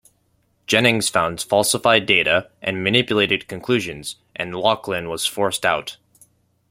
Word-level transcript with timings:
Jennings 0.65 1.09
found 1.09 1.43
falsified 1.43 2.07
data 2.07 2.49
and 2.59 2.83
manipulated 2.83 3.47
conclusions, 3.47 4.15
and 4.35 4.55
Laughlin 4.55 5.09
was 5.09 5.27
forced 5.27 5.63
out. 5.63 5.97